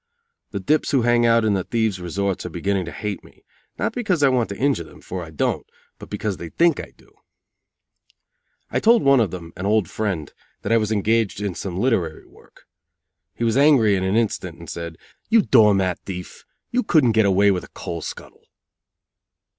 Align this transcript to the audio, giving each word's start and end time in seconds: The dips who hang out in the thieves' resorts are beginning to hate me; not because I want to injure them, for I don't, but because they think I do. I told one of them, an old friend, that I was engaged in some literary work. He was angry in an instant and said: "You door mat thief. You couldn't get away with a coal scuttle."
The 0.49 0.59
dips 0.59 0.89
who 0.89 1.03
hang 1.03 1.27
out 1.27 1.45
in 1.45 1.53
the 1.53 1.63
thieves' 1.63 2.01
resorts 2.01 2.43
are 2.43 2.49
beginning 2.49 2.85
to 2.85 2.91
hate 2.91 3.23
me; 3.23 3.43
not 3.77 3.93
because 3.93 4.23
I 4.23 4.29
want 4.29 4.49
to 4.49 4.57
injure 4.57 4.83
them, 4.83 4.99
for 4.99 5.23
I 5.23 5.29
don't, 5.29 5.63
but 5.99 6.09
because 6.09 6.37
they 6.37 6.49
think 6.49 6.79
I 6.79 6.91
do. 6.97 7.13
I 8.71 8.79
told 8.79 9.03
one 9.03 9.19
of 9.19 9.29
them, 9.29 9.53
an 9.55 9.67
old 9.67 9.87
friend, 9.91 10.33
that 10.63 10.71
I 10.71 10.77
was 10.77 10.91
engaged 10.91 11.39
in 11.39 11.53
some 11.53 11.77
literary 11.77 12.25
work. 12.25 12.65
He 13.35 13.43
was 13.43 13.57
angry 13.57 13.95
in 13.95 14.03
an 14.03 14.15
instant 14.15 14.57
and 14.57 14.67
said: 14.67 14.97
"You 15.29 15.43
door 15.43 15.75
mat 15.75 15.99
thief. 16.05 16.45
You 16.71 16.81
couldn't 16.81 17.11
get 17.11 17.27
away 17.27 17.51
with 17.51 17.63
a 17.63 17.67
coal 17.75 18.01
scuttle." 18.01 18.47